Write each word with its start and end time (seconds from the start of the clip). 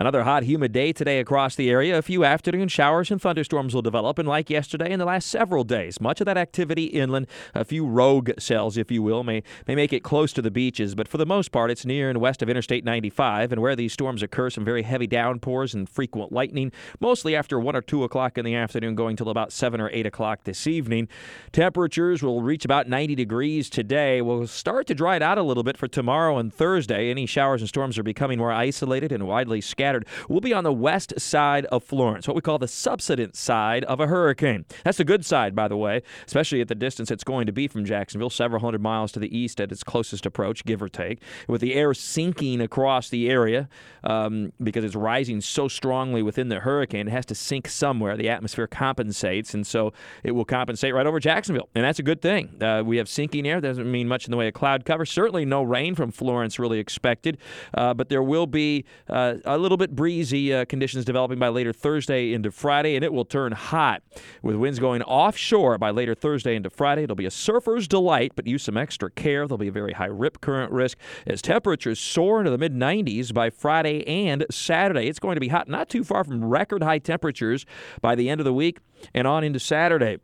Another 0.00 0.22
hot, 0.22 0.44
humid 0.44 0.72
day 0.72 0.94
today 0.94 1.20
across 1.20 1.54
the 1.56 1.68
area. 1.68 1.98
A 1.98 2.00
few 2.00 2.24
afternoon 2.24 2.68
showers 2.68 3.10
and 3.10 3.20
thunderstorms 3.20 3.74
will 3.74 3.82
develop, 3.82 4.18
and 4.18 4.26
like 4.26 4.48
yesterday 4.48 4.92
in 4.92 4.98
the 4.98 5.04
last 5.04 5.28
several 5.28 5.62
days, 5.62 6.00
much 6.00 6.22
of 6.22 6.24
that 6.24 6.38
activity 6.38 6.84
inland, 6.84 7.26
a 7.54 7.66
few 7.66 7.84
rogue 7.84 8.30
cells, 8.38 8.78
if 8.78 8.90
you 8.90 9.02
will, 9.02 9.22
may, 9.22 9.42
may 9.68 9.74
make 9.74 9.92
it 9.92 10.02
close 10.02 10.32
to 10.32 10.40
the 10.40 10.50
beaches, 10.50 10.94
but 10.94 11.06
for 11.06 11.18
the 11.18 11.26
most 11.26 11.52
part, 11.52 11.70
it's 11.70 11.84
near 11.84 12.08
and 12.08 12.18
west 12.18 12.40
of 12.40 12.48
Interstate 12.48 12.82
95, 12.82 13.52
and 13.52 13.60
where 13.60 13.76
these 13.76 13.92
storms 13.92 14.22
occur, 14.22 14.48
some 14.48 14.64
very 14.64 14.84
heavy 14.84 15.06
downpours 15.06 15.74
and 15.74 15.86
frequent 15.86 16.32
lightning, 16.32 16.72
mostly 16.98 17.36
after 17.36 17.60
1 17.60 17.76
or 17.76 17.82
2 17.82 18.02
o'clock 18.02 18.38
in 18.38 18.46
the 18.46 18.54
afternoon, 18.54 18.94
going 18.94 19.16
till 19.16 19.28
about 19.28 19.52
7 19.52 19.82
or 19.82 19.90
8 19.92 20.06
o'clock 20.06 20.44
this 20.44 20.66
evening. 20.66 21.08
Temperatures 21.52 22.22
will 22.22 22.40
reach 22.40 22.64
about 22.64 22.88
90 22.88 23.16
degrees 23.16 23.68
today. 23.68 24.22
We'll 24.22 24.46
start 24.46 24.86
to 24.86 24.94
dry 24.94 25.16
it 25.16 25.22
out 25.22 25.36
a 25.36 25.42
little 25.42 25.62
bit 25.62 25.76
for 25.76 25.88
tomorrow 25.88 26.38
and 26.38 26.50
Thursday. 26.54 27.10
Any 27.10 27.26
showers 27.26 27.60
and 27.60 27.68
storms 27.68 27.98
are 27.98 28.02
becoming 28.02 28.38
more 28.38 28.50
isolated 28.50 29.12
and 29.12 29.26
widely 29.26 29.60
scattered 29.60 29.89
scattered. 29.90 30.06
We'll 30.28 30.40
be 30.40 30.52
on 30.52 30.64
the 30.64 30.72
west 30.72 31.18
side 31.18 31.66
of 31.66 31.82
Florence, 31.82 32.28
what 32.28 32.36
we 32.36 32.42
call 32.42 32.58
the 32.58 32.68
subsidence 32.68 33.40
side 33.40 33.84
of 33.84 33.98
a 33.98 34.06
hurricane. 34.06 34.64
That's 34.84 34.98
the 34.98 35.04
good 35.04 35.24
side, 35.24 35.54
by 35.54 35.66
the 35.68 35.76
way, 35.76 36.02
especially 36.26 36.60
at 36.60 36.68
the 36.68 36.74
distance 36.74 37.10
it's 37.10 37.24
going 37.24 37.46
to 37.46 37.52
be 37.52 37.66
from 37.66 37.84
Jacksonville, 37.84 38.30
several 38.30 38.60
hundred 38.60 38.82
miles 38.82 39.10
to 39.12 39.20
the 39.20 39.36
east 39.36 39.60
at 39.60 39.72
its 39.72 39.82
closest 39.82 40.26
approach, 40.26 40.64
give 40.64 40.80
or 40.80 40.88
take. 40.88 41.20
With 41.48 41.60
the 41.60 41.74
air 41.74 41.92
sinking 41.94 42.60
across 42.60 43.08
the 43.08 43.28
area 43.28 43.68
um, 44.04 44.52
because 44.62 44.84
it's 44.84 44.94
rising 44.94 45.40
so 45.40 45.66
strongly 45.66 46.22
within 46.22 46.48
the 46.48 46.60
hurricane, 46.60 47.08
it 47.08 47.10
has 47.10 47.26
to 47.26 47.34
sink 47.34 47.68
somewhere. 47.68 48.16
The 48.16 48.28
atmosphere 48.28 48.66
compensates, 48.66 49.54
and 49.54 49.66
so 49.66 49.92
it 50.22 50.32
will 50.32 50.44
compensate 50.44 50.94
right 50.94 51.06
over 51.06 51.18
Jacksonville, 51.18 51.68
and 51.74 51.84
that's 51.84 51.98
a 51.98 52.04
good 52.04 52.22
thing. 52.22 52.62
Uh, 52.62 52.82
we 52.84 52.98
have 52.98 53.08
sinking 53.08 53.46
air. 53.46 53.60
that 53.60 53.68
Doesn't 53.68 53.90
mean 53.90 54.06
much 54.06 54.26
in 54.26 54.30
the 54.30 54.36
way 54.36 54.48
of 54.48 54.54
cloud 54.54 54.84
cover. 54.84 55.04
Certainly 55.04 55.46
no 55.46 55.62
rain 55.62 55.94
from 55.94 56.12
Florence 56.12 56.58
really 56.58 56.78
expected, 56.78 57.38
uh, 57.74 57.94
but 57.94 58.08
there 58.08 58.22
will 58.22 58.46
be 58.46 58.84
uh, 59.08 59.34
a 59.44 59.58
little 59.58 59.76
bit 59.80 59.96
breezy 59.96 60.54
uh, 60.54 60.64
conditions 60.64 61.04
developing 61.04 61.38
by 61.38 61.48
later 61.48 61.72
Thursday 61.72 62.32
into 62.32 62.50
Friday, 62.50 62.94
and 62.94 63.04
it 63.04 63.12
will 63.12 63.24
turn 63.24 63.52
hot 63.52 64.02
with 64.42 64.56
winds 64.56 64.78
going 64.78 65.02
offshore 65.02 65.78
by 65.78 65.90
later 65.90 66.14
Thursday 66.14 66.54
into 66.54 66.70
Friday. 66.70 67.02
It'll 67.02 67.16
be 67.16 67.26
a 67.26 67.30
surfer's 67.30 67.88
delight, 67.88 68.32
but 68.36 68.46
use 68.46 68.62
some 68.62 68.76
extra 68.76 69.10
care. 69.10 69.46
There'll 69.46 69.58
be 69.58 69.68
a 69.68 69.72
very 69.72 69.94
high 69.94 70.06
rip 70.06 70.40
current 70.40 70.72
risk 70.72 70.98
as 71.26 71.42
temperatures 71.42 71.98
soar 71.98 72.38
into 72.40 72.50
the 72.50 72.58
mid 72.58 72.74
90s 72.74 73.34
by 73.34 73.50
Friday 73.50 74.06
and 74.06 74.46
Saturday. 74.50 75.08
It's 75.08 75.18
going 75.18 75.36
to 75.36 75.40
be 75.40 75.48
hot, 75.48 75.68
not 75.68 75.88
too 75.88 76.04
far 76.04 76.24
from 76.24 76.44
record 76.44 76.82
high 76.82 76.98
temperatures 76.98 77.66
by 78.00 78.14
the 78.14 78.28
end 78.28 78.40
of 78.40 78.44
the 78.44 78.54
week 78.54 78.78
and 79.14 79.26
on 79.26 79.42
into 79.42 79.58
Saturday 79.58 80.18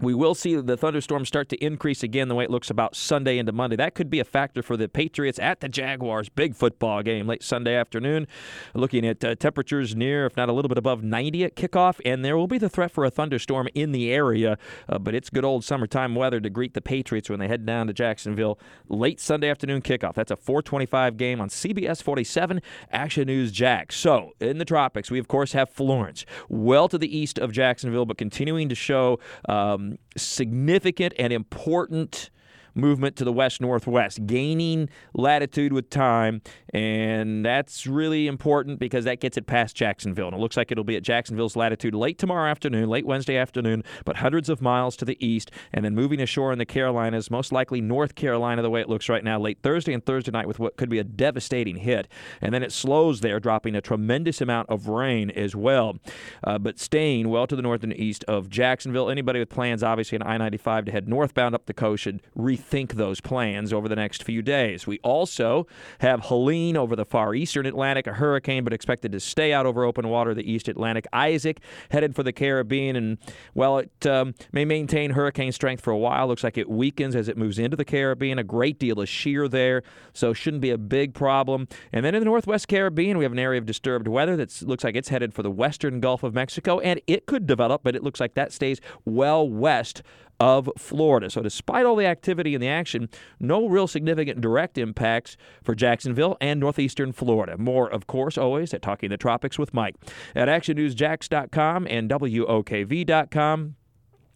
we 0.00 0.12
will 0.12 0.34
see 0.34 0.56
the 0.56 0.76
thunderstorms 0.76 1.28
start 1.28 1.48
to 1.48 1.64
increase 1.64 2.02
again 2.02 2.26
the 2.26 2.34
way 2.34 2.42
it 2.42 2.50
looks 2.50 2.68
about 2.68 2.96
Sunday 2.96 3.38
into 3.38 3.52
Monday. 3.52 3.76
That 3.76 3.94
could 3.94 4.10
be 4.10 4.18
a 4.18 4.24
factor 4.24 4.60
for 4.60 4.76
the 4.76 4.88
Patriots 4.88 5.38
at 5.38 5.60
the 5.60 5.68
Jaguars. 5.68 6.28
Big 6.28 6.56
football 6.56 7.02
game 7.04 7.28
late 7.28 7.44
Sunday 7.44 7.76
afternoon. 7.76 8.26
Looking 8.74 9.06
at 9.06 9.24
uh, 9.24 9.36
temperatures 9.36 9.94
near, 9.94 10.26
if 10.26 10.36
not 10.36 10.48
a 10.48 10.52
little 10.52 10.68
bit 10.68 10.78
above 10.78 11.04
90 11.04 11.44
at 11.44 11.54
kickoff, 11.54 12.00
and 12.04 12.24
there 12.24 12.36
will 12.36 12.48
be 12.48 12.58
the 12.58 12.68
threat 12.68 12.90
for 12.90 13.04
a 13.04 13.10
thunderstorm 13.10 13.68
in 13.72 13.92
the 13.92 14.10
area. 14.10 14.58
Uh, 14.88 14.98
but 14.98 15.14
it's 15.14 15.30
good 15.30 15.44
old 15.44 15.64
summertime 15.64 16.16
weather 16.16 16.40
to 16.40 16.50
greet 16.50 16.74
the 16.74 16.82
Patriots 16.82 17.30
when 17.30 17.38
they 17.38 17.46
head 17.46 17.64
down 17.64 17.86
to 17.86 17.92
Jacksonville 17.92 18.58
late 18.88 19.20
Sunday 19.20 19.48
afternoon 19.48 19.80
kickoff. 19.80 20.14
That's 20.14 20.32
a 20.32 20.36
425 20.36 21.16
game 21.16 21.40
on 21.40 21.48
CBS 21.48 22.02
47 22.02 22.60
Action 22.90 23.28
News 23.28 23.52
Jax. 23.52 23.96
So 23.96 24.32
in 24.40 24.58
the 24.58 24.64
tropics, 24.64 25.12
we 25.12 25.20
of 25.20 25.28
course 25.28 25.52
have 25.52 25.70
Florence, 25.70 26.26
well 26.48 26.88
to 26.88 26.98
the 26.98 27.16
east 27.16 27.38
of 27.38 27.52
Jacksonville, 27.52 28.06
but 28.06 28.18
continuing 28.18 28.68
to 28.68 28.74
show. 28.74 29.20
Um, 29.48 29.83
Um, 29.84 29.98
significant 30.16 31.14
and 31.18 31.32
important 31.32 32.30
movement 32.74 33.16
to 33.16 33.24
the 33.24 33.32
west 33.32 33.60
northwest, 33.60 34.26
gaining 34.26 34.88
latitude 35.14 35.72
with 35.72 35.90
time. 35.90 36.42
And 36.72 37.44
that's 37.44 37.86
really 37.86 38.26
important 38.26 38.78
because 38.78 39.04
that 39.04 39.20
gets 39.20 39.36
it 39.36 39.46
past 39.46 39.76
Jacksonville. 39.76 40.26
And 40.26 40.36
it 40.36 40.40
looks 40.40 40.56
like 40.56 40.72
it'll 40.72 40.84
be 40.84 40.96
at 40.96 41.02
Jacksonville's 41.02 41.56
latitude 41.56 41.94
late 41.94 42.18
tomorrow 42.18 42.50
afternoon, 42.50 42.88
late 42.88 43.06
Wednesday 43.06 43.36
afternoon, 43.36 43.84
but 44.04 44.16
hundreds 44.16 44.48
of 44.48 44.60
miles 44.60 44.96
to 44.96 45.04
the 45.04 45.24
east. 45.24 45.50
And 45.72 45.84
then 45.84 45.94
moving 45.94 46.20
ashore 46.20 46.52
in 46.52 46.58
the 46.58 46.66
Carolinas, 46.66 47.30
most 47.30 47.52
likely 47.52 47.80
North 47.80 48.14
Carolina, 48.14 48.62
the 48.62 48.70
way 48.70 48.80
it 48.80 48.88
looks 48.88 49.08
right 49.08 49.22
now, 49.22 49.38
late 49.38 49.58
Thursday 49.62 49.92
and 49.92 50.04
Thursday 50.04 50.32
night 50.32 50.48
with 50.48 50.58
what 50.58 50.76
could 50.76 50.88
be 50.88 50.98
a 50.98 51.04
devastating 51.04 51.76
hit. 51.76 52.08
And 52.40 52.52
then 52.52 52.62
it 52.62 52.72
slows 52.72 53.20
there, 53.20 53.38
dropping 53.38 53.76
a 53.76 53.80
tremendous 53.80 54.40
amount 54.40 54.68
of 54.68 54.88
rain 54.88 55.30
as 55.30 55.54
well. 55.54 55.98
Uh, 56.42 56.58
but 56.58 56.80
staying 56.80 57.28
well 57.28 57.46
to 57.46 57.54
the 57.54 57.62
north 57.62 57.84
and 57.84 57.96
east 57.96 58.24
of 58.24 58.48
Jacksonville. 58.48 59.10
Anybody 59.10 59.38
with 59.38 59.48
plans, 59.48 59.82
obviously, 59.82 60.18
on 60.18 60.26
I 60.26 60.38
95 60.38 60.86
to 60.86 60.92
head 60.92 61.08
northbound 61.08 61.54
up 61.54 61.66
the 61.66 61.74
coast 61.74 62.02
should 62.02 62.20
rethink 62.36 62.63
rethink 62.64 62.92
those 62.92 63.20
plans 63.20 63.72
over 63.72 63.88
the 63.88 63.96
next 63.96 64.22
few 64.22 64.42
days. 64.42 64.86
We 64.86 64.98
also 65.02 65.66
have 66.00 66.26
Helene 66.26 66.76
over 66.76 66.96
the 66.96 67.04
far 67.04 67.34
eastern 67.34 67.66
Atlantic, 67.66 68.06
a 68.06 68.14
hurricane, 68.14 68.64
but 68.64 68.72
expected 68.72 69.12
to 69.12 69.20
stay 69.20 69.52
out 69.52 69.66
over 69.66 69.84
open 69.84 70.08
water, 70.08 70.34
the 70.34 70.50
East 70.50 70.68
Atlantic. 70.68 71.06
Isaac 71.12 71.60
headed 71.90 72.14
for 72.14 72.22
the 72.22 72.32
Caribbean, 72.32 72.96
and 72.96 73.18
while 73.52 73.78
it 73.78 74.06
um, 74.06 74.34
may 74.52 74.64
maintain 74.64 75.10
hurricane 75.10 75.52
strength 75.52 75.82
for 75.82 75.90
a 75.90 75.98
while, 75.98 76.26
looks 76.26 76.44
like 76.44 76.58
it 76.58 76.68
weakens 76.68 77.14
as 77.14 77.28
it 77.28 77.36
moves 77.36 77.58
into 77.58 77.76
the 77.76 77.84
Caribbean. 77.84 78.38
A 78.38 78.44
great 78.44 78.78
deal 78.78 79.00
of 79.00 79.08
shear 79.08 79.48
there, 79.48 79.82
so 80.12 80.32
shouldn't 80.32 80.62
be 80.62 80.70
a 80.70 80.78
big 80.78 81.14
problem. 81.14 81.68
And 81.92 82.04
then 82.04 82.14
in 82.14 82.20
the 82.20 82.26
Northwest 82.26 82.68
Caribbean, 82.68 83.18
we 83.18 83.24
have 83.24 83.32
an 83.32 83.38
area 83.38 83.58
of 83.58 83.66
disturbed 83.66 84.08
weather 84.08 84.36
that 84.36 84.62
looks 84.62 84.84
like 84.84 84.96
it's 84.96 85.08
headed 85.08 85.34
for 85.34 85.42
the 85.42 85.50
western 85.50 86.00
Gulf 86.00 86.22
of 86.22 86.34
Mexico, 86.34 86.80
and 86.80 87.00
it 87.06 87.26
could 87.26 87.46
develop, 87.46 87.82
but 87.84 87.94
it 87.94 88.02
looks 88.02 88.20
like 88.20 88.34
that 88.34 88.52
stays 88.52 88.80
well 89.04 89.48
west 89.48 90.02
of 90.40 90.70
Florida. 90.76 91.30
So, 91.30 91.42
despite 91.42 91.86
all 91.86 91.96
the 91.96 92.06
activity 92.06 92.54
and 92.54 92.62
the 92.62 92.68
action, 92.68 93.08
no 93.38 93.66
real 93.66 93.86
significant 93.86 94.40
direct 94.40 94.78
impacts 94.78 95.36
for 95.62 95.74
Jacksonville 95.74 96.36
and 96.40 96.60
northeastern 96.60 97.12
Florida. 97.12 97.56
More, 97.56 97.88
of 97.88 98.06
course, 98.06 98.36
always 98.36 98.74
at 98.74 98.82
Talking 98.82 99.10
the 99.10 99.16
Tropics 99.16 99.58
with 99.58 99.72
Mike 99.72 99.96
at 100.34 100.48
actionnewsjax.com 100.48 101.86
and 101.88 102.10
WOKV.com 102.10 103.76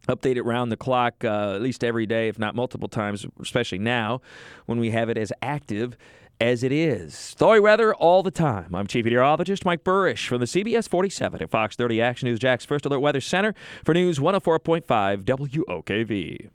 update 0.09 0.37
it 0.37 0.43
round 0.43 0.73
the 0.73 0.77
clock 0.77 1.23
uh, 1.23 1.55
at 1.55 1.61
least 1.61 1.85
every 1.85 2.07
day, 2.07 2.29
if 2.29 2.39
not 2.39 2.55
multiple 2.55 2.89
times, 2.89 3.27
especially 3.41 3.79
now 3.79 4.21
when 4.67 4.79
we 4.79 4.91
have 4.91 5.11
it 5.11 5.19
as 5.19 5.33
active 5.43 5.99
as 6.41 6.63
it 6.63 6.73
is. 6.73 7.15
Story 7.15 7.61
weather 7.61 7.95
all 7.95 8.23
the 8.23 8.31
time. 8.31 8.75
I'm 8.75 8.87
Chief 8.87 9.05
Meteorologist 9.05 9.65
Mike 9.65 9.85
Buresh 9.85 10.27
from 10.27 10.41
the 10.41 10.47
CBS 10.47 10.89
47 10.89 11.43
at 11.43 11.51
Fox 11.51 11.77
30 11.77 12.01
Action 12.01 12.29
News 12.29 12.39
Jax 12.39 12.65
First 12.65 12.87
Alert 12.87 13.01
Weather 13.01 13.21
Center 13.21 13.55
for 13.85 13.95
News 13.95 14.19
104.5 14.19 15.25
WOKV. 15.25 16.51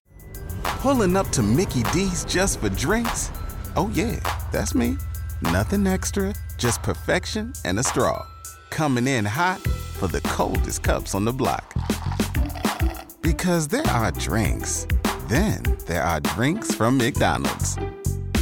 Pulling 0.63 1.15
up 1.15 1.29
to 1.29 1.41
Mickey 1.41 1.83
D's 1.93 2.25
just 2.25 2.59
for 2.59 2.69
drinks? 2.69 3.31
Oh, 3.75 3.89
yeah, 3.93 4.19
that's 4.51 4.75
me. 4.75 4.97
Nothing 5.41 5.87
extra, 5.87 6.33
just 6.57 6.81
perfection 6.83 7.53
and 7.65 7.79
a 7.79 7.83
straw. 7.83 8.25
Coming 8.69 9.07
in 9.07 9.25
hot 9.25 9.59
for 9.59 10.07
the 10.07 10.21
coldest 10.21 10.83
cups 10.83 11.15
on 11.15 11.25
the 11.25 11.33
block. 11.33 11.73
Because 13.21 13.67
there 13.67 13.87
are 13.87 14.11
drinks, 14.11 14.87
then 15.27 15.63
there 15.87 16.03
are 16.03 16.19
drinks 16.19 16.73
from 16.75 16.97
McDonald's. 16.97 17.77